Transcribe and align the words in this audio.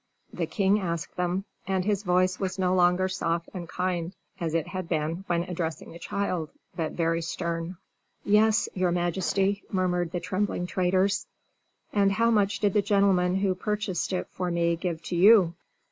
the 0.33 0.47
king 0.47 0.79
asked 0.79 1.15
them; 1.15 1.45
and 1.67 1.85
his 1.85 2.01
voice 2.01 2.39
was 2.39 2.57
no 2.57 2.73
longer 2.73 3.07
soft 3.07 3.47
and 3.53 3.69
kind 3.69 4.15
as 4.39 4.55
it 4.55 4.65
had 4.67 4.89
been 4.89 5.23
when 5.27 5.43
addressing 5.43 5.91
the 5.91 5.99
child, 5.99 6.49
but 6.75 6.93
very 6.93 7.21
stern. 7.21 7.77
"Yes, 8.25 8.67
your 8.73 8.89
majesty," 8.91 9.61
murmured 9.71 10.11
the 10.11 10.19
trembling 10.19 10.65
traders. 10.65 11.27
"And 11.93 12.13
how 12.13 12.31
much 12.31 12.57
did 12.57 12.73
the 12.73 12.81
gentleman 12.81 13.35
who 13.35 13.53
purchased 13.53 14.11
it 14.11 14.27
for 14.31 14.49
me 14.49 14.75
give 14.75 15.03
to 15.03 15.15
you?" 15.15 15.53